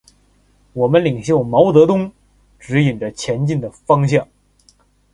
[0.73, 2.11] 我们领袖毛泽东，
[2.57, 4.27] 指引着前进的方向。